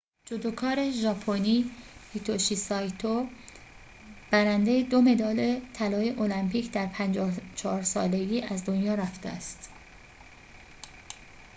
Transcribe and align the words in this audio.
جودوکار 0.25 0.91
ژاپنی 0.91 1.71
هیتوشی 2.13 2.55
سایتو 2.55 3.27
برنده 4.31 4.83
دو 4.83 5.01
مدال 5.01 5.59
طلای 5.73 6.09
المپیک 6.09 6.71
در 6.71 6.85
۵۴ 6.87 7.83
سالگی 7.83 8.41
از 8.41 8.65
دنیا 8.65 8.93
رفته 8.95 9.29
است 9.29 9.69